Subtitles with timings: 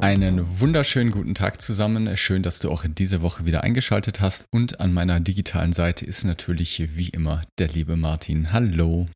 [0.00, 2.16] Einen wunderschönen guten Tag zusammen.
[2.16, 4.46] Schön, dass du auch in diese Woche wieder eingeschaltet hast.
[4.50, 8.52] Und an meiner digitalen Seite ist natürlich wie immer der liebe Martin.
[8.52, 9.06] Hallo.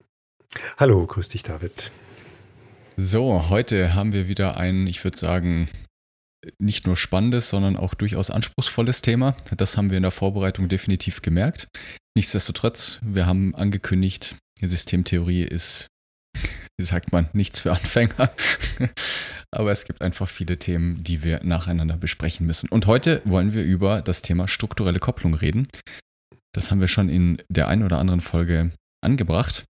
[0.79, 1.93] Hallo, grüß dich, David.
[2.97, 5.69] So, heute haben wir wieder ein, ich würde sagen,
[6.59, 9.37] nicht nur spannendes, sondern auch durchaus anspruchsvolles Thema.
[9.57, 11.69] Das haben wir in der Vorbereitung definitiv gemerkt.
[12.16, 15.87] Nichtsdestotrotz, wir haben angekündigt, Systemtheorie ist
[16.80, 18.30] wie sagt man, nichts für Anfänger.
[19.50, 22.68] Aber es gibt einfach viele Themen, die wir nacheinander besprechen müssen.
[22.70, 25.68] Und heute wollen wir über das Thema strukturelle Kopplung reden.
[26.54, 28.70] Das haben wir schon in der einen oder anderen Folge
[29.02, 29.64] angebracht.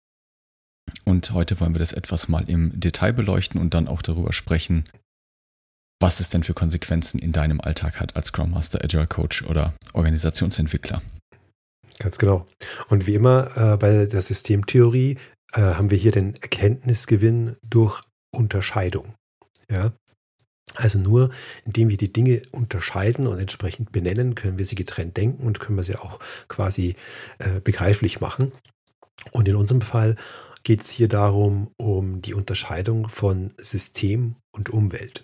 [1.03, 4.85] Und heute wollen wir das etwas mal im Detail beleuchten und dann auch darüber sprechen,
[5.99, 9.73] was es denn für Konsequenzen in deinem Alltag hat als Scrum Master, Agile Coach oder
[9.93, 11.02] Organisationsentwickler.
[11.97, 12.45] Ganz genau.
[12.87, 15.17] Und wie immer äh, bei der Systemtheorie
[15.53, 19.14] äh, haben wir hier den Erkenntnisgewinn durch Unterscheidung.
[19.69, 19.92] Ja?
[20.75, 21.31] Also nur
[21.66, 25.77] indem wir die Dinge unterscheiden und entsprechend benennen, können wir sie getrennt denken und können
[25.77, 26.95] wir sie auch quasi
[27.39, 28.52] äh, begreiflich machen.
[29.31, 30.16] Und in unserem Fall
[30.64, 35.23] geht es hier darum, um die Unterscheidung von System und Umwelt.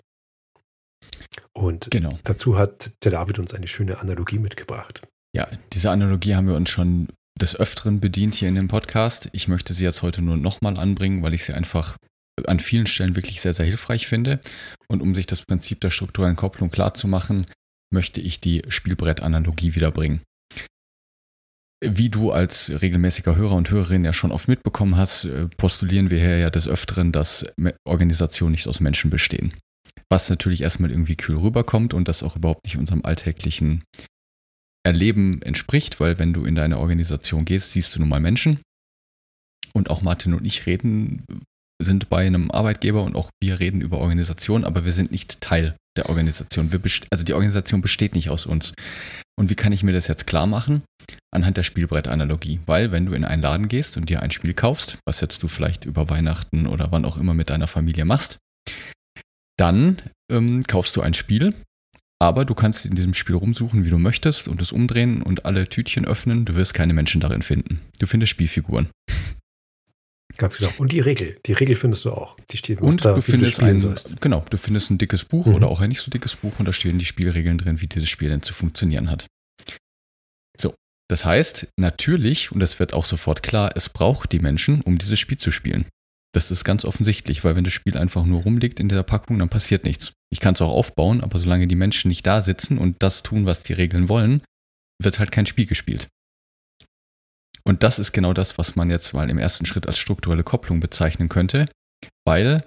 [1.53, 2.19] Und genau.
[2.23, 5.01] dazu hat der David uns eine schöne Analogie mitgebracht.
[5.33, 9.29] Ja, diese Analogie haben wir uns schon des Öfteren bedient hier in dem Podcast.
[9.33, 11.97] Ich möchte sie jetzt heute nur nochmal anbringen, weil ich sie einfach
[12.45, 14.39] an vielen Stellen wirklich sehr, sehr hilfreich finde.
[14.87, 17.45] Und um sich das Prinzip der strukturellen Kopplung klarzumachen,
[17.93, 20.21] möchte ich die Spielbrett-Analogie wiederbringen.
[21.83, 26.19] Wie du als regelmäßiger Hörer und Hörerin ja schon oft mitbekommen hast, äh, postulieren wir
[26.19, 27.45] hier ja des Öfteren, dass
[27.85, 29.53] Organisationen nicht aus Menschen bestehen.
[30.09, 33.83] Was natürlich erstmal irgendwie kühl rüberkommt und das auch überhaupt nicht unserem alltäglichen
[34.85, 38.59] Erleben entspricht, weil wenn du in deine Organisation gehst, siehst du nun mal Menschen.
[39.73, 41.25] Und auch Martin und ich reden,
[41.81, 45.75] sind bei einem Arbeitgeber und auch wir reden über Organisation, aber wir sind nicht Teil
[45.97, 46.71] der Organisation.
[46.71, 46.79] Wir
[47.11, 48.73] also die Organisation besteht nicht aus uns.
[49.37, 50.83] Und wie kann ich mir das jetzt klar machen?
[51.31, 52.61] Anhand der Spielbrettanalogie.
[52.65, 55.47] Weil wenn du in einen Laden gehst und dir ein Spiel kaufst, was jetzt du
[55.47, 58.37] vielleicht über Weihnachten oder wann auch immer mit deiner Familie machst,
[59.57, 60.01] dann
[60.31, 61.53] ähm, kaufst du ein Spiel
[62.19, 65.67] aber du kannst in diesem Spiel rumsuchen, wie du möchtest und es umdrehen und alle
[65.67, 66.45] Tütchen öffnen.
[66.45, 67.81] Du wirst keine Menschen darin finden.
[67.99, 68.89] Du findest Spielfiguren.
[70.37, 70.71] Ganz genau.
[70.77, 71.37] Und die Regel.
[71.45, 72.37] Die Regel findest du auch.
[72.51, 74.19] Die steht und da, du findest du ein, sollst.
[74.21, 75.55] genau, du findest ein dickes Buch mhm.
[75.55, 78.09] oder auch ein nicht so dickes Buch und da stehen die Spielregeln drin, wie dieses
[78.09, 79.27] Spiel denn zu funktionieren hat.
[80.57, 80.73] So.
[81.07, 85.19] Das heißt, natürlich, und das wird auch sofort klar, es braucht die Menschen, um dieses
[85.19, 85.85] Spiel zu spielen.
[86.35, 89.47] Das ist ganz offensichtlich, weil wenn das Spiel einfach nur rumliegt in der Packung, dann
[89.47, 90.11] passiert nichts.
[90.29, 93.45] Ich kann es auch aufbauen, aber solange die Menschen nicht da sitzen und das tun,
[93.45, 94.43] was die Regeln wollen,
[95.01, 96.09] wird halt kein Spiel gespielt.
[97.63, 100.81] Und das ist genau das, was man jetzt mal im ersten Schritt als strukturelle Kopplung
[100.81, 101.69] bezeichnen könnte,
[102.25, 102.65] weil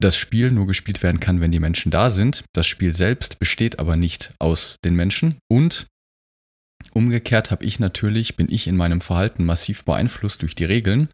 [0.00, 2.44] das Spiel nur gespielt werden kann, wenn die Menschen da sind.
[2.54, 5.88] Das Spiel selbst besteht aber nicht aus den Menschen und
[6.92, 11.08] umgekehrt habe ich natürlich, bin ich in meinem Verhalten massiv beeinflusst durch die Regeln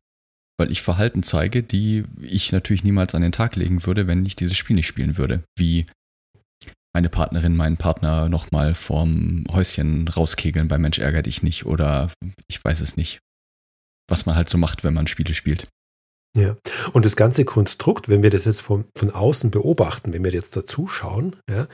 [0.61, 4.37] weil ich Verhalten zeige, die ich natürlich niemals an den Tag legen würde, wenn ich
[4.37, 5.43] dieses Spiel nicht spielen würde.
[5.57, 5.87] Wie
[6.93, 12.11] meine Partnerin, meinen Partner nochmal vorm Häuschen rauskegeln bei Mensch ärger dich nicht oder
[12.47, 13.21] ich weiß es nicht.
[14.07, 15.67] Was man halt so macht, wenn man Spiele spielt.
[16.37, 16.57] Ja,
[16.93, 20.55] und das ganze Konstrukt, wenn wir das jetzt von, von außen beobachten, wenn wir jetzt
[20.57, 21.67] dazuschauen, ja,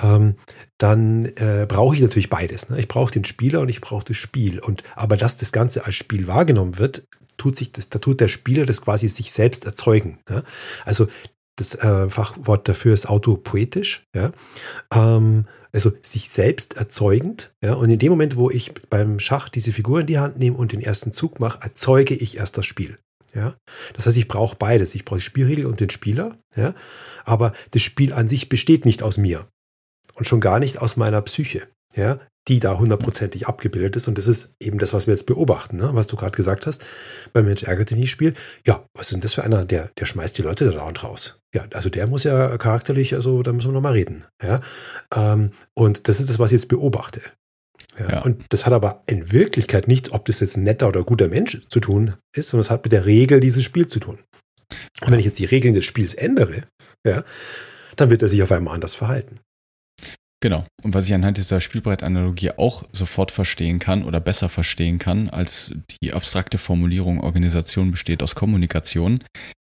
[0.00, 0.36] ähm,
[0.78, 2.70] dann äh, brauche ich natürlich beides.
[2.70, 2.78] Ne?
[2.78, 4.60] Ich brauche den Spieler und ich brauche das Spiel.
[4.60, 7.02] Und aber dass das Ganze als Spiel wahrgenommen wird,
[7.38, 10.18] tut sich das, da tut der Spieler das quasi sich selbst erzeugen.
[10.28, 10.42] Ja?
[10.84, 11.08] Also
[11.56, 14.04] das äh, Fachwort dafür ist autopoetisch.
[14.14, 14.32] Ja?
[14.92, 17.52] Ähm, also sich selbst erzeugend.
[17.62, 17.74] Ja?
[17.74, 20.72] Und in dem Moment, wo ich beim Schach diese Figur in die Hand nehme und
[20.72, 22.98] den ersten Zug mache, erzeuge ich erst das Spiel.
[23.34, 23.56] Ja?
[23.94, 24.94] Das heißt, ich brauche beides.
[24.94, 26.38] Ich brauche die Spielregel und den Spieler.
[26.56, 26.74] Ja?
[27.24, 29.48] Aber das Spiel an sich besteht nicht aus mir.
[30.14, 31.68] Und schon gar nicht aus meiner Psyche.
[31.94, 32.18] Ja?
[32.48, 34.08] Die da hundertprozentig abgebildet ist.
[34.08, 35.90] Und das ist eben das, was wir jetzt beobachten, ne?
[35.92, 36.84] was du gerade gesagt hast.
[37.32, 38.34] Beim Mensch ärgert dich nicht Spiel.
[38.66, 39.64] Ja, was ist denn das für einer?
[39.64, 41.40] Der, der schmeißt die Leute da dauernd raus.
[41.54, 44.24] Ja, also der muss ja charakterlich, also da müssen wir nochmal reden.
[44.42, 44.60] Ja?
[45.14, 47.20] Ähm, und das ist das, was ich jetzt beobachte.
[47.98, 48.22] Ja, ja.
[48.22, 51.60] Und das hat aber in Wirklichkeit nichts, ob das jetzt ein netter oder guter Mensch
[51.68, 54.18] zu tun ist, sondern es hat mit der Regel dieses Spiels zu tun.
[55.02, 56.64] Und wenn ich jetzt die Regeln des Spiels ändere,
[57.06, 57.24] ja,
[57.96, 59.40] dann wird er sich auf einmal anders verhalten.
[60.40, 60.64] Genau.
[60.82, 65.72] Und was ich anhand dieser Spielbrettanalogie auch sofort verstehen kann oder besser verstehen kann als
[66.02, 69.24] die abstrakte Formulierung Organisation besteht aus Kommunikation,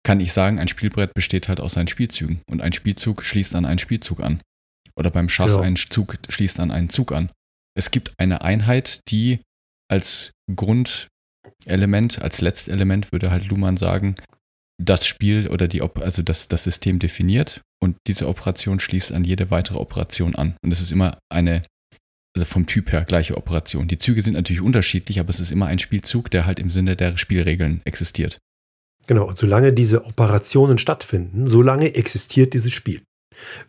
[0.05, 3.65] kann ich sagen, ein Spielbrett besteht halt aus seinen Spielzügen und ein Spielzug schließt an
[3.65, 4.41] einen Spielzug an.
[4.95, 5.61] Oder beim Schach genau.
[5.61, 7.31] ein Zug schließt an einen Zug an.
[7.75, 9.41] Es gibt eine Einheit, die
[9.89, 14.17] als Grundelement, als Letztelement würde halt Luhmann sagen,
[14.83, 19.51] das Spiel oder die, also das, das System definiert und diese Operation schließt an jede
[19.51, 20.57] weitere Operation an.
[20.63, 21.63] Und es ist immer eine,
[22.37, 23.89] also vom Typ her gleiche Operation.
[23.89, 26.97] Die Züge sind natürlich unterschiedlich, aber es ist immer ein Spielzug, der halt im Sinne
[26.97, 28.39] der Spielregeln existiert.
[29.07, 33.03] Genau, und solange diese Operationen stattfinden, solange existiert dieses Spiel.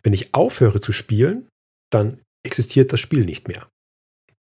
[0.02, 1.48] Wenn ich aufhöre zu spielen,
[1.90, 3.66] dann existiert das Spiel nicht mehr.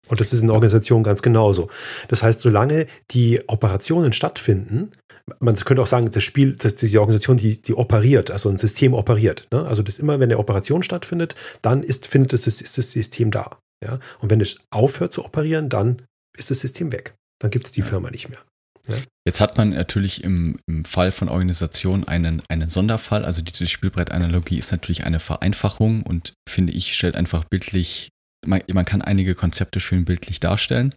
[0.07, 1.69] Und das ist in der Organisation ganz genauso.
[2.07, 4.91] Das heißt, solange die Operationen stattfinden,
[5.39, 8.93] man könnte auch sagen, das Spiel, dass diese Organisation, die, die operiert, also ein System
[8.93, 9.47] operiert.
[9.51, 9.65] Ne?
[9.65, 13.59] Also das immer, wenn eine Operation stattfindet, dann ist, findet das, ist das System da.
[13.83, 13.99] Ja?
[14.19, 16.01] Und wenn es aufhört zu operieren, dann
[16.37, 17.15] ist das System weg.
[17.39, 17.85] Dann gibt es die ja.
[17.85, 18.39] Firma nicht mehr.
[18.87, 18.95] Ja?
[19.25, 23.25] Jetzt hat man natürlich im, im Fall von Organisationen einen, einen Sonderfall.
[23.25, 28.09] Also diese Spielbrettanalogie ist natürlich eine Vereinfachung und finde ich, stellt einfach bildlich,
[28.45, 30.93] man, man kann einige Konzepte schön bildlich darstellen.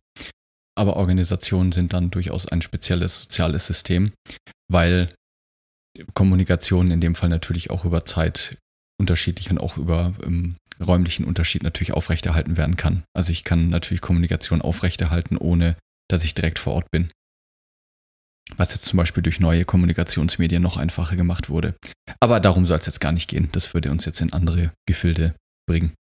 [0.75, 4.13] Aber Organisationen sind dann durchaus ein spezielles soziales System,
[4.71, 5.15] weil
[6.15, 8.57] Kommunikation in dem Fall natürlich auch über Zeit
[8.99, 13.05] unterschiedlich und auch über ähm, räumlichen Unterschied natürlich aufrechterhalten werden kann.
[13.15, 15.77] Also ich kann natürlich Kommunikation aufrechterhalten, ohne
[16.09, 17.11] dass ich direkt vor Ort bin.
[18.57, 21.75] Was jetzt zum Beispiel durch neue Kommunikationsmedien noch einfacher gemacht wurde.
[22.21, 23.49] Aber darum soll es jetzt gar nicht gehen.
[23.53, 25.35] Das würde uns jetzt in andere Gefilde
[25.67, 25.95] bringen.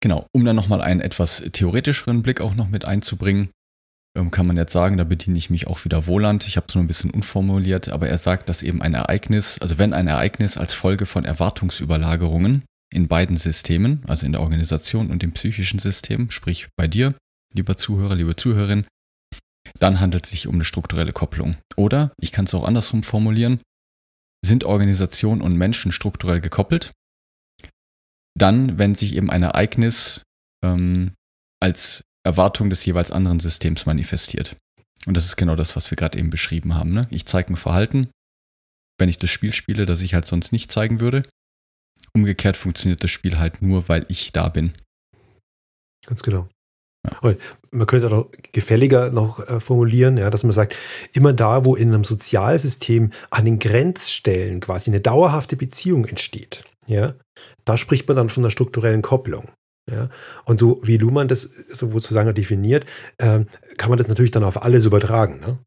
[0.00, 3.50] Genau, um dann nochmal einen etwas theoretischeren Blick auch noch mit einzubringen,
[4.16, 6.46] ähm, kann man jetzt sagen, da bediene ich mich auch wieder Wohland.
[6.46, 9.78] Ich habe es nur ein bisschen unformuliert, aber er sagt, dass eben ein Ereignis, also
[9.78, 15.22] wenn ein Ereignis als Folge von Erwartungsüberlagerungen in beiden Systemen, also in der Organisation und
[15.22, 17.14] dem psychischen System, sprich bei dir,
[17.52, 18.86] lieber Zuhörer, liebe Zuhörerin,
[19.80, 21.56] dann handelt es sich um eine strukturelle Kopplung.
[21.76, 23.60] Oder, ich kann es auch andersrum formulieren,
[24.44, 26.92] sind Organisation und Menschen strukturell gekoppelt,
[28.36, 30.22] dann, wenn sich eben ein Ereignis
[30.64, 31.12] ähm,
[31.60, 34.56] als Erwartung des jeweils anderen Systems manifestiert.
[35.06, 36.92] Und das ist genau das, was wir gerade eben beschrieben haben.
[36.92, 37.06] Ne?
[37.10, 38.08] Ich zeige ein Verhalten,
[38.98, 41.24] wenn ich das Spiel spiele, das ich halt sonst nicht zeigen würde.
[42.14, 44.72] Umgekehrt funktioniert das Spiel halt nur, weil ich da bin.
[46.06, 46.48] Ganz genau.
[47.22, 47.34] Ja.
[47.70, 50.78] man könnte es auch gefälliger noch äh, formulieren, ja, dass man sagt,
[51.12, 57.14] immer da, wo in einem Sozialsystem an den Grenzstellen quasi eine dauerhafte Beziehung entsteht, ja,
[57.64, 59.48] da spricht man dann von einer strukturellen Kopplung.
[59.90, 60.08] Ja,
[60.46, 62.86] und so wie Luhmann das sozusagen definiert,
[63.18, 63.44] äh,
[63.76, 65.40] kann man das natürlich dann auf alles übertragen.
[65.40, 65.58] Ne?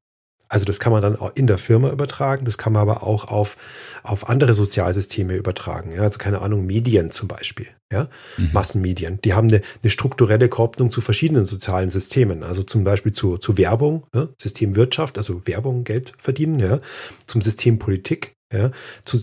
[0.49, 3.25] Also das kann man dann auch in der Firma übertragen, das kann man aber auch
[3.25, 3.57] auf,
[4.03, 5.91] auf andere Sozialsysteme übertragen.
[5.91, 6.01] Ja?
[6.01, 8.09] Also keine Ahnung, Medien zum Beispiel, ja?
[8.37, 8.51] Mhm.
[8.53, 9.19] Massenmedien.
[9.23, 12.43] Die haben eine, eine, strukturelle Kopplung zu verschiedenen sozialen Systemen.
[12.43, 14.29] Also zum Beispiel zu, zu Werbung, ja?
[14.37, 16.79] System Wirtschaft, also Werbung, Geld verdienen, ja?
[17.27, 18.71] zum System Politik, ja?
[19.03, 19.19] zu,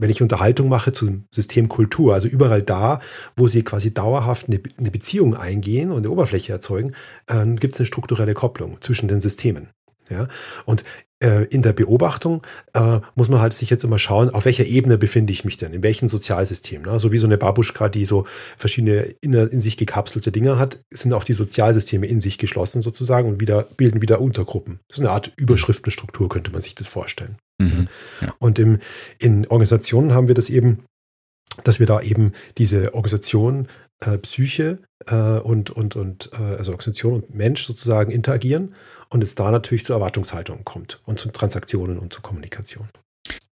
[0.00, 3.00] wenn ich Unterhaltung mache zum System Kultur, also überall da,
[3.36, 6.94] wo sie quasi dauerhaft eine, Beziehung eingehen und eine Oberfläche erzeugen,
[7.26, 9.68] äh, gibt es eine strukturelle Kopplung zwischen den Systemen.
[10.10, 10.28] Ja?
[10.64, 10.84] Und
[11.22, 14.96] äh, in der Beobachtung äh, muss man halt sich jetzt immer schauen, auf welcher Ebene
[14.96, 16.82] befinde ich mich denn, in welchem Sozialsystem.
[16.82, 16.98] Ne?
[16.98, 18.26] So wie so eine Babuschka, die so
[18.56, 23.28] verschiedene in, in, sich gekapselte Dinge hat, sind auch die Sozialsysteme in sich geschlossen sozusagen
[23.28, 24.80] und wieder, bilden wieder Untergruppen.
[24.88, 27.36] Das ist eine Art Überschriftenstruktur, könnte man sich das vorstellen.
[27.58, 27.88] Mhm,
[28.22, 28.34] ja.
[28.38, 28.78] Und im,
[29.18, 30.84] in Organisationen haben wir das eben,
[31.64, 33.68] dass wir da eben diese Organisation,
[34.00, 38.72] äh, Psyche äh, und, und, und äh, also Organisation und Mensch sozusagen interagieren
[39.12, 42.88] und es da natürlich zu Erwartungshaltungen kommt und zu Transaktionen und zu Kommunikation.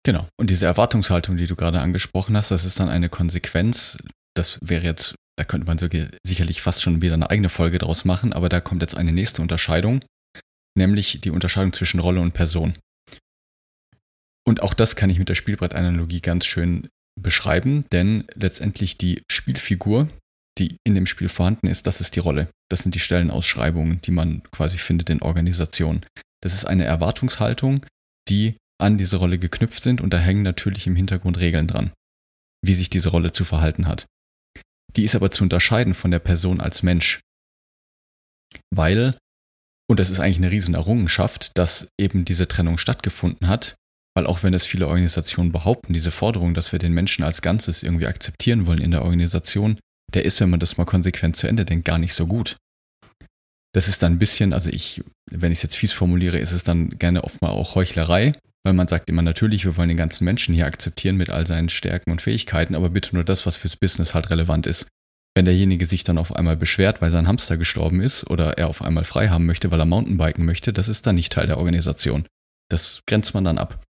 [0.04, 0.28] Genau.
[0.38, 3.98] Und diese Erwartungshaltung, die du gerade angesprochen hast, das ist dann eine Konsequenz.
[4.36, 5.78] Das wäre jetzt, da könnte man
[6.26, 9.42] sicherlich fast schon wieder eine eigene Folge draus machen, aber da kommt jetzt eine nächste
[9.42, 10.04] Unterscheidung,
[10.78, 12.74] nämlich die Unterscheidung zwischen Rolle und Person.
[14.46, 20.10] Und auch das kann ich mit der Spielbrettanalogie ganz schön beschreiben, denn letztendlich die Spielfigur,
[20.58, 22.50] die in dem Spiel vorhanden ist, das ist die Rolle.
[22.70, 26.06] Das sind die Stellenausschreibungen, die man quasi findet in Organisationen.
[26.42, 27.86] Das ist eine Erwartungshaltung,
[28.30, 31.92] die an diese Rolle geknüpft sind und da hängen natürlich im Hintergrund Regeln dran,
[32.64, 34.06] wie sich diese Rolle zu verhalten hat.
[34.96, 37.22] Die ist aber zu unterscheiden von der Person als Mensch.
[38.70, 39.16] Weil,
[39.90, 43.76] und das ist eigentlich eine riesen Errungenschaft, dass eben diese Trennung stattgefunden hat,
[44.16, 47.82] weil auch wenn es viele Organisationen behaupten, diese Forderung, dass wir den Menschen als Ganzes
[47.82, 49.80] irgendwie akzeptieren wollen in der Organisation,
[50.14, 52.58] der ist, wenn man das mal konsequent zu Ende denkt, gar nicht so gut.
[53.74, 56.64] Das ist dann ein bisschen, also ich, wenn ich es jetzt fies formuliere, ist es
[56.64, 60.26] dann gerne oft mal auch Heuchlerei, weil man sagt immer natürlich, wir wollen den ganzen
[60.26, 63.76] Menschen hier akzeptieren mit all seinen Stärken und Fähigkeiten, aber bitte nur das, was fürs
[63.76, 64.88] Business halt relevant ist.
[65.36, 68.84] Wenn derjenige sich dann auf einmal beschwert, weil sein Hamster gestorben ist oder er auf
[68.84, 72.28] einmal frei haben möchte, weil er Mountainbiken möchte, das ist dann nicht Teil der Organisation.
[72.70, 73.84] Das grenzt man dann ab.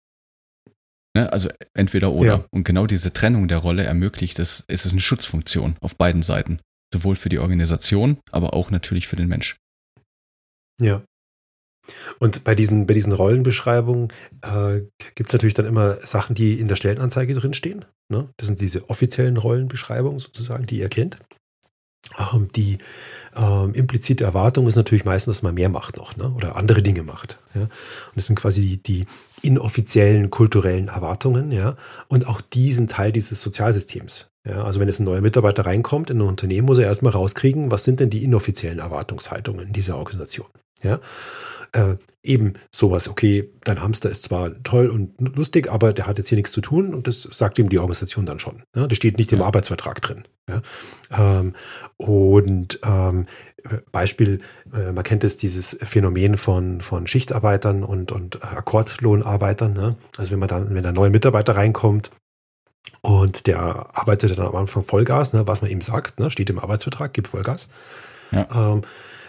[1.15, 1.31] Ne?
[1.31, 2.27] Also entweder oder.
[2.27, 2.45] Ja.
[2.51, 6.59] Und genau diese Trennung der Rolle ermöglicht es, es ist eine Schutzfunktion auf beiden Seiten.
[6.93, 9.57] Sowohl für die Organisation, aber auch natürlich für den Mensch.
[10.81, 11.03] Ja.
[12.19, 14.09] Und bei diesen, bei diesen Rollenbeschreibungen
[14.41, 14.81] äh,
[15.15, 17.85] gibt es natürlich dann immer Sachen, die in der Stellenanzeige drinstehen.
[18.09, 18.29] Ne?
[18.37, 21.17] Das sind diese offiziellen Rollenbeschreibungen sozusagen, die ihr kennt.
[22.17, 22.77] Ähm, die
[23.35, 26.31] ähm, implizite Erwartung ist natürlich meistens, dass man mehr macht noch ne?
[26.31, 27.39] oder andere Dinge macht.
[27.53, 27.61] Ja?
[27.61, 27.71] Und
[28.15, 29.05] das sind quasi die, die
[29.41, 31.51] inoffiziellen kulturellen Erwartungen.
[31.51, 31.75] Ja?
[32.07, 34.30] Und auch die sind Teil dieses Sozialsystems.
[34.45, 34.63] Ja?
[34.63, 37.83] Also wenn jetzt ein neuer Mitarbeiter reinkommt in ein Unternehmen, muss er erstmal rauskriegen, was
[37.83, 40.47] sind denn die inoffiziellen Erwartungshaltungen dieser Organisation.
[40.83, 40.99] Ja?
[41.73, 46.29] äh, eben sowas, okay, dein Hamster ist zwar toll und lustig, aber der hat jetzt
[46.29, 48.63] hier nichts zu tun und das sagt ihm die Organisation dann schon.
[48.75, 48.87] Ja?
[48.87, 50.23] Das steht nicht im Arbeitsvertrag drin.
[50.49, 50.61] Ja?
[51.11, 51.53] Ähm,
[51.97, 53.25] und ähm,
[53.91, 54.41] Beispiel,
[54.73, 59.73] äh, man kennt es, dieses Phänomen von, von Schichtarbeitern und, und Akkordlohnarbeitern.
[59.73, 59.95] Ne?
[60.17, 62.11] Also wenn man dann, wenn ein neuer Mitarbeiter reinkommt,
[63.01, 66.59] und der arbeitet dann am Anfang Vollgas, ne, was man ihm sagt, ne, steht im
[66.59, 67.69] Arbeitsvertrag, gibt Vollgas.
[68.31, 68.47] Ja.
[68.53, 68.83] Ähm,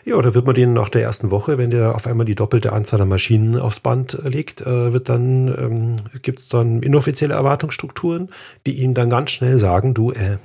[0.04, 2.72] ja, da wird man den nach der ersten Woche, wenn der auf einmal die doppelte
[2.72, 8.28] Anzahl an Maschinen aufs Band legt, äh, wird dann, ähm, gibt es dann inoffizielle Erwartungsstrukturen,
[8.66, 10.38] die ihnen dann ganz schnell sagen, du, äh,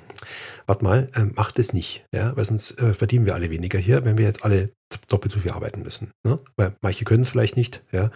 [0.67, 4.05] warte mal, äh, mach das nicht, ja, weil sonst äh, verdienen wir alle weniger hier,
[4.05, 4.69] wenn wir jetzt alle
[5.07, 6.11] doppelt so viel arbeiten müssen.
[6.23, 6.39] Ne?
[6.55, 8.11] Weil manche können es vielleicht nicht, ja.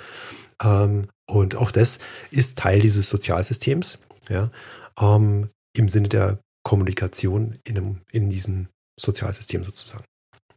[0.64, 3.98] Ähm, und auch das ist Teil dieses Sozialsystems,
[4.30, 4.52] ja,
[5.00, 8.68] ähm, im Sinne der Kommunikation in, einem, in diesem
[9.00, 10.04] Sozialsystem sozusagen.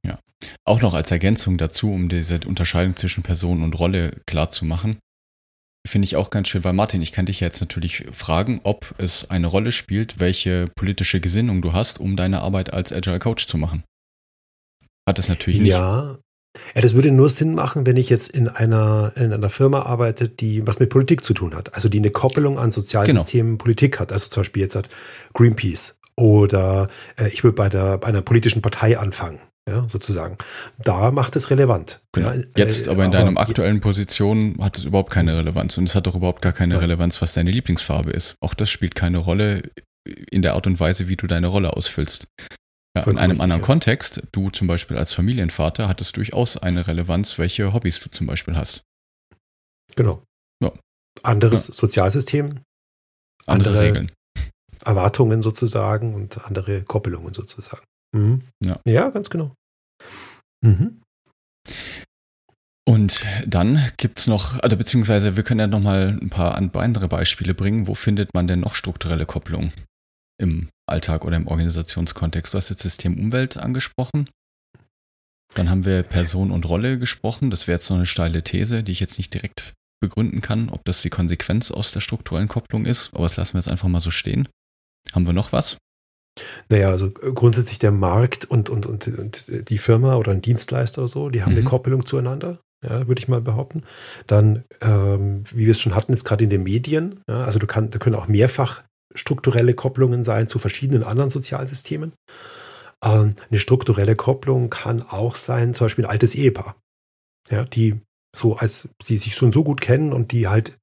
[0.04, 0.18] Ja.
[0.66, 4.98] Auch noch als Ergänzung dazu, um diese Unterscheidung zwischen Person und Rolle klar zu machen,
[5.86, 9.30] finde ich auch ganz schön, weil Martin, ich kann dich jetzt natürlich fragen, ob es
[9.30, 13.58] eine Rolle spielt, welche politische Gesinnung du hast, um deine Arbeit als Agile Coach zu
[13.58, 13.84] machen.
[15.06, 15.70] Hat es natürlich nicht.
[15.70, 16.18] Ja.
[16.74, 20.28] Ja, das würde nur Sinn machen, wenn ich jetzt in einer, in einer Firma arbeite,
[20.28, 21.74] die was mit Politik zu tun hat.
[21.74, 23.62] Also die eine Koppelung an Sozialsystemen genau.
[23.62, 24.12] Politik hat.
[24.12, 24.88] Also zum Beispiel jetzt hat
[25.32, 30.36] Greenpeace oder äh, ich würde bei, der, bei einer politischen Partei anfangen ja, sozusagen.
[30.78, 32.00] Da macht es relevant.
[32.12, 32.32] Genau.
[32.32, 35.94] Ja, Jetzt äh, aber in deiner aktuellen Position hat es überhaupt keine Relevanz und es
[35.94, 36.80] hat doch überhaupt gar keine ja.
[36.80, 38.36] Relevanz, was deine Lieblingsfarbe ist.
[38.40, 39.62] Auch das spielt keine Rolle
[40.30, 42.28] in der Art und Weise, wie du deine Rolle ausfüllst.
[42.96, 47.38] Ja, in einem anderen Kontext, du zum Beispiel als Familienvater, hat es durchaus eine Relevanz,
[47.38, 48.82] welche Hobbys du zum Beispiel hast.
[49.96, 50.22] Genau.
[50.62, 50.72] Ja.
[51.22, 52.60] Anderes Sozialsystem,
[53.46, 54.12] andere, andere Regeln.
[54.84, 57.82] Erwartungen sozusagen und andere Koppelungen sozusagen.
[58.14, 58.42] Mhm.
[58.62, 58.80] Ja.
[58.86, 59.54] ja, ganz genau.
[60.64, 61.00] Mhm.
[62.86, 67.54] Und dann gibt es noch, also beziehungsweise wir können ja nochmal ein paar andere Beispiele
[67.54, 67.88] bringen.
[67.88, 69.72] Wo findet man denn noch strukturelle Kopplung
[70.38, 72.54] im Alltag oder im Organisationskontext?
[72.54, 74.28] Du hast jetzt System Umwelt angesprochen.
[75.54, 77.50] Dann haben wir Person und Rolle gesprochen.
[77.50, 80.84] Das wäre jetzt noch eine steile These, die ich jetzt nicht direkt begründen kann, ob
[80.84, 83.10] das die Konsequenz aus der strukturellen Kopplung ist.
[83.14, 84.48] Aber das lassen wir jetzt einfach mal so stehen.
[85.12, 85.78] Haben wir noch was?
[86.68, 91.02] Naja, also äh, grundsätzlich der Markt und, und, und, und die Firma oder ein Dienstleister
[91.02, 91.58] oder so, die haben mhm.
[91.58, 93.82] eine Koppelung zueinander, ja, würde ich mal behaupten.
[94.26, 97.66] Dann, ähm, wie wir es schon hatten, jetzt gerade in den Medien, ja, also du
[97.66, 98.82] kann, da können auch mehrfach
[99.14, 102.12] strukturelle Kopplungen sein zu verschiedenen anderen Sozialsystemen.
[103.04, 106.76] Ähm, eine strukturelle Kopplung kann auch sein, zum Beispiel ein altes Ehepaar,
[107.50, 108.00] ja, die
[108.34, 110.76] so als sie sich schon so gut kennen und die halt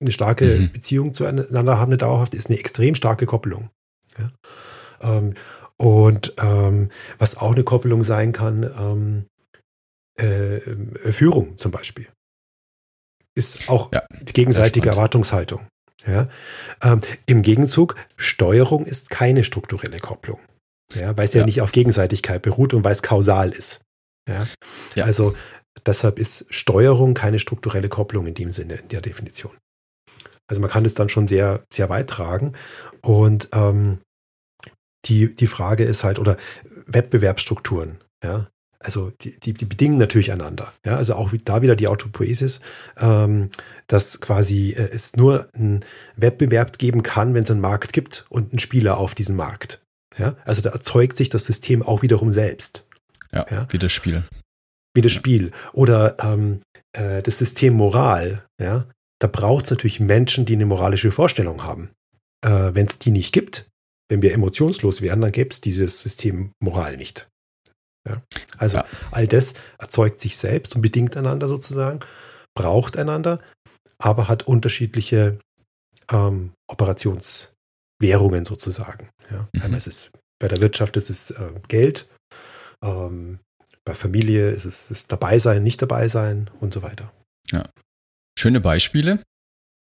[0.00, 0.72] eine starke mhm.
[0.72, 3.70] Beziehung zueinander haben, eine dauerhaft, ist eine extrem starke Koppelung.
[4.18, 4.30] Ja.
[5.00, 5.34] Ähm,
[5.76, 9.26] und ähm, was auch eine Koppelung sein kann,
[10.18, 12.08] ähm, äh, Führung zum Beispiel.
[13.34, 15.66] Ist auch ja, gegenseitige Erwartungshaltung.
[16.06, 16.28] Ja?
[16.82, 20.38] Ähm, Im Gegenzug, Steuerung ist keine strukturelle Kopplung.
[20.94, 21.40] Ja, weil es ja.
[21.40, 23.82] ja nicht auf Gegenseitigkeit beruht und weil es kausal ist.
[24.28, 24.46] Ja?
[24.94, 25.04] ja?
[25.04, 25.34] Also
[25.84, 29.56] deshalb ist Steuerung keine strukturelle Kopplung in dem Sinne, in der Definition.
[30.48, 32.54] Also man kann es dann schon sehr, sehr weit tragen.
[33.02, 34.00] Und ähm,
[35.04, 36.36] die, die Frage ist halt, oder
[36.86, 38.48] Wettbewerbsstrukturen, ja.
[38.80, 40.72] Also die, die, die bedingen natürlich einander.
[40.86, 42.60] Ja, also auch da wieder die Autopoesis,
[42.98, 43.50] ähm,
[43.88, 45.84] dass quasi äh, es nur einen
[46.16, 49.80] Wettbewerb geben kann, wenn es einen Markt gibt und einen Spieler auf diesem Markt.
[50.16, 52.86] Ja, also da erzeugt sich das System auch wiederum selbst.
[53.32, 53.66] Ja, ja?
[53.70, 54.24] wie das Spiel.
[54.94, 55.50] Wie das Spiel.
[55.72, 58.86] Oder ähm, äh, das System Moral, ja,
[59.20, 61.90] da braucht es natürlich Menschen, die eine moralische Vorstellung haben.
[62.44, 63.68] Äh, wenn es die nicht gibt,
[64.10, 67.28] Wenn wir emotionslos wären, dann gäbe es dieses System Moral nicht.
[68.06, 68.22] Ja?
[68.56, 68.86] Also ja.
[69.10, 72.00] all das erzeugt sich selbst und bedingt einander sozusagen,
[72.54, 73.40] braucht einander,
[73.98, 75.38] aber hat unterschiedliche
[76.10, 79.08] ähm, Operationswährungen sozusagen.
[79.30, 79.48] Ja?
[79.52, 79.62] Mhm.
[79.62, 82.08] Einmal ist es bei der Wirtschaft ist es äh, Geld,
[82.82, 83.40] ähm,
[83.84, 87.12] bei Familie ist es ist dabei sein, nicht dabei sein und so weiter.
[87.50, 87.68] Ja.
[88.38, 89.22] Schöne Beispiele.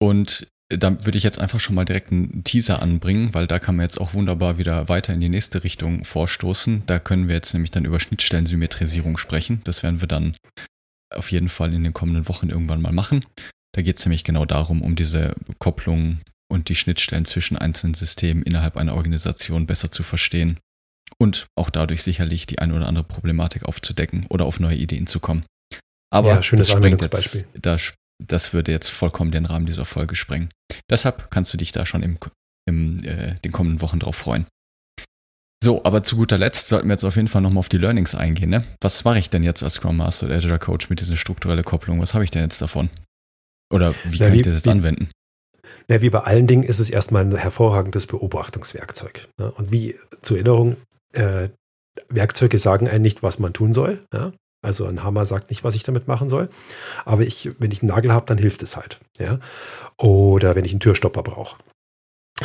[0.01, 0.48] Und
[0.78, 3.86] da würde ich jetzt einfach schon mal direkt einen Teaser anbringen, weil da kann man
[3.86, 6.84] jetzt auch wunderbar wieder weiter in die nächste Richtung vorstoßen.
[6.86, 9.62] Da können wir jetzt nämlich dann über Schnittstellensymmetrisierung sprechen.
[9.63, 10.36] Das werden wir dann
[11.13, 13.25] auf jeden Fall in den kommenden Wochen irgendwann mal machen.
[13.74, 16.20] Da geht es nämlich genau darum, um diese Kopplung
[16.51, 20.60] und die Schnittstellen zwischen einzelnen Systemen innerhalb einer Organisation besser zu verstehen
[21.18, 25.20] und auch dadurch sicherlich die eine oder andere Problematik aufzudecken oder auf neue Ideen zu
[25.20, 25.44] kommen.
[26.13, 27.94] Aber ja, schönes das jetzt, das,
[28.28, 30.50] das würde jetzt vollkommen den Rahmen dieser Folge sprengen.
[30.90, 32.18] Deshalb kannst du dich da schon im,
[32.68, 34.46] im äh, den kommenden Wochen drauf freuen.
[35.63, 38.16] So, aber zu guter Letzt sollten wir jetzt auf jeden Fall nochmal auf die Learnings
[38.16, 38.50] eingehen.
[38.50, 38.63] Ne?
[38.82, 42.01] Was mache ich denn jetzt als Scrum Master oder Agile Coach mit dieser strukturellen Kopplung?
[42.01, 42.90] Was habe ich denn jetzt davon?
[43.72, 45.10] Oder wie ja, kann wie, ich das jetzt wie, anwenden?
[45.88, 49.28] Ja, wie bei allen Dingen ist es erstmal ein hervorragendes Beobachtungswerkzeug.
[49.40, 49.51] Ne?
[49.51, 50.78] Und wie zur Erinnerung,
[51.13, 51.50] äh,
[52.10, 54.00] Werkzeuge sagen einem nicht, was man tun soll.
[54.13, 54.34] Ja?
[54.63, 56.50] Also ein Hammer sagt nicht, was ich damit machen soll.
[57.06, 59.00] Aber ich, wenn ich einen Nagel habe, dann hilft es halt.
[59.18, 59.39] Ja?
[59.98, 61.58] Oder wenn ich einen Türstopper brauche.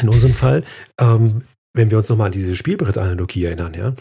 [0.00, 0.64] In unserem Fall,
[1.00, 1.42] ähm,
[1.74, 3.94] wenn wir uns nochmal an diese Spielbrettanalogie erinnern, ja,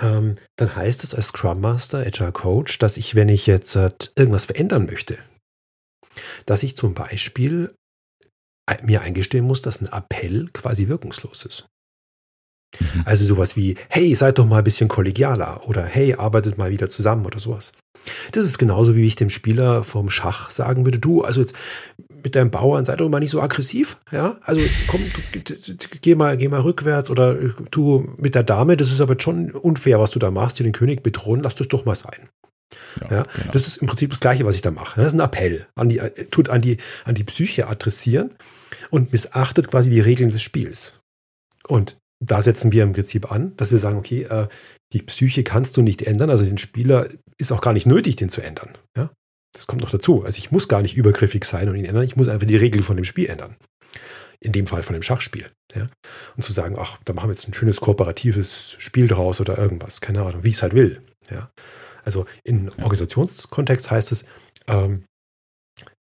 [0.00, 3.90] ähm, dann heißt es als Scrum Master, Agile Coach, dass ich, wenn ich jetzt äh,
[4.16, 5.18] irgendwas verändern möchte,
[6.46, 7.74] dass ich zum Beispiel
[8.82, 11.66] mir eingestehen muss, dass ein Appell quasi wirkungslos ist.
[12.80, 13.02] Mhm.
[13.04, 16.88] Also sowas wie, hey, seid doch mal ein bisschen kollegialer oder hey, arbeitet mal wieder
[16.88, 17.72] zusammen oder sowas.
[18.32, 21.54] Das ist genauso, wie ich dem Spieler vom Schach sagen würde, du, also jetzt
[22.22, 25.00] mit deinem Bauern sei doch mal nicht so aggressiv, ja, also jetzt komm,
[25.32, 25.40] du,
[26.00, 27.34] geh mal, geh mal rückwärts oder
[27.70, 30.72] du mit der Dame, das ist aber schon unfair, was du da machst, dir den
[30.72, 32.28] König bedrohen, lass das doch mal sein.
[33.00, 33.52] Ja, ja genau.
[33.52, 35.00] Das ist im Prinzip das Gleiche, was ich da mache.
[35.00, 38.30] Das ist ein Appell, an die, tut an die, an die Psyche adressieren
[38.90, 40.94] und missachtet quasi die Regeln des Spiels.
[41.68, 44.48] Und da setzen wir im Prinzip an, dass wir sagen, okay, äh,
[44.92, 47.08] die Psyche kannst du nicht ändern, also den Spieler
[47.38, 48.70] ist auch gar nicht nötig, den zu ändern.
[48.96, 49.10] Ja?
[49.54, 50.24] Das kommt noch dazu.
[50.24, 52.82] Also ich muss gar nicht übergriffig sein und ihn ändern, ich muss einfach die Regeln
[52.82, 53.56] von dem Spiel ändern.
[54.40, 55.50] In dem Fall von dem Schachspiel.
[55.74, 55.88] Ja?
[56.36, 60.00] Und zu sagen, ach, da machen wir jetzt ein schönes kooperatives Spiel draus oder irgendwas,
[60.00, 61.00] keine Ahnung, wie ich es halt will.
[61.30, 61.50] Ja?
[62.04, 64.24] Also in Organisationskontext heißt es,
[64.68, 65.04] ähm,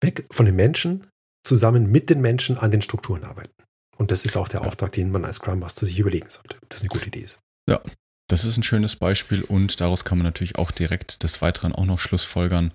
[0.01, 1.08] weg von den Menschen,
[1.45, 3.58] zusammen mit den Menschen an den Strukturen arbeiten.
[3.99, 6.69] Und das ist auch der Auftrag, den man als Scrum Master sich überlegen sollte, ob
[6.69, 7.39] das eine gute Idee ist.
[7.69, 7.81] Ja,
[8.29, 11.85] das ist ein schönes Beispiel und daraus kann man natürlich auch direkt des Weiteren auch
[11.85, 12.73] noch Schlussfolgern,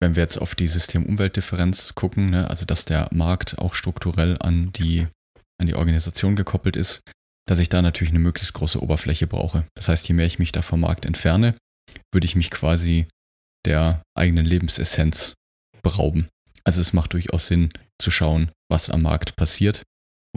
[0.00, 4.70] wenn wir jetzt auf die System-Umwelt-Differenz gucken, ne, also dass der Markt auch strukturell an
[4.72, 5.06] die,
[5.58, 7.00] an die Organisation gekoppelt ist,
[7.46, 9.64] dass ich da natürlich eine möglichst große Oberfläche brauche.
[9.74, 11.54] Das heißt, je mehr ich mich da vom Markt entferne,
[12.12, 13.08] würde ich mich quasi
[13.64, 15.32] der eigenen Lebensessenz
[15.82, 16.28] berauben.
[16.64, 19.82] Also es macht durchaus Sinn zu schauen, was am Markt passiert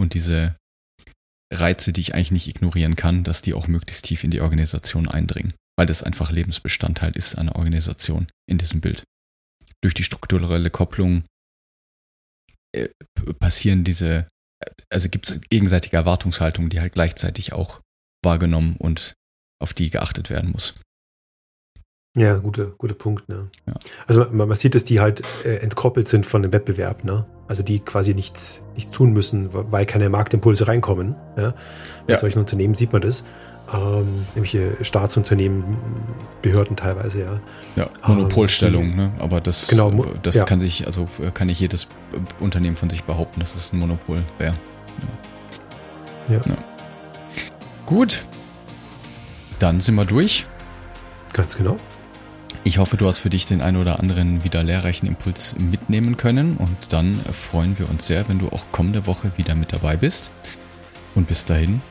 [0.01, 0.55] und diese
[1.53, 5.07] Reize, die ich eigentlich nicht ignorieren kann, dass die auch möglichst tief in die Organisation
[5.07, 9.03] eindringen, weil das einfach Lebensbestandteil ist einer Organisation in diesem Bild.
[9.81, 11.23] Durch die strukturelle Kopplung
[12.75, 12.89] äh,
[13.39, 14.27] passieren diese,
[14.89, 17.81] also gibt es gegenseitige Erwartungshaltungen, die halt gleichzeitig auch
[18.23, 19.13] wahrgenommen und
[19.61, 20.75] auf die geachtet werden muss.
[22.17, 23.29] Ja, guter gute Punkt.
[23.29, 23.49] Ne?
[23.65, 23.73] Ja.
[24.05, 27.05] Also man, man, sieht, dass die halt äh, entkoppelt sind von dem Wettbewerb.
[27.05, 27.25] Ne?
[27.51, 31.17] Also die quasi nichts, nichts tun müssen, weil keine Marktimpulse reinkommen.
[31.35, 31.53] Ja?
[32.07, 32.15] Bei ja.
[32.15, 33.25] solchen Unternehmen sieht man das.
[33.73, 35.77] Ähm, nämlich Staatsunternehmen,
[36.41, 37.41] Behörden teilweise, ja.
[37.75, 39.11] Ja, Monopolstellung, ähm, die, ne?
[39.19, 39.91] Aber das, genau,
[40.23, 40.45] das ja.
[40.45, 41.89] kann sich, also kann nicht jedes
[42.39, 44.55] Unternehmen von sich behaupten, dass es ein Monopol wäre.
[46.29, 46.35] Ja.
[46.37, 46.57] ja.
[47.85, 48.23] Gut.
[49.59, 50.45] Dann sind wir durch.
[51.33, 51.75] Ganz genau.
[52.63, 56.57] Ich hoffe, du hast für dich den einen oder anderen wieder lehrreichen Impuls mitnehmen können
[56.57, 60.29] und dann freuen wir uns sehr, wenn du auch kommende Woche wieder mit dabei bist.
[61.15, 61.81] Und bis dahin,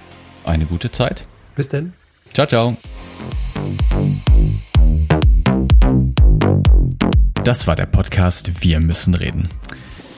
[0.44, 1.26] eine gute Zeit.
[1.56, 1.92] Bis denn.
[2.32, 2.76] Ciao, ciao.
[7.42, 9.48] Das war der Podcast Wir müssen reden.